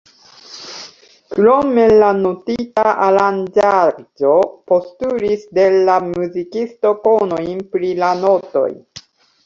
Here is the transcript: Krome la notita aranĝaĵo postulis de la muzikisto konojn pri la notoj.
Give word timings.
Krome 1.33 1.83
la 2.03 2.07
notita 2.21 2.87
aranĝaĵo 3.09 4.33
postulis 4.75 5.47
de 5.61 5.69
la 5.77 6.01
muzikisto 6.11 6.99
konojn 7.09 7.65
pri 7.77 7.97
la 8.05 8.15
notoj. 8.29 8.69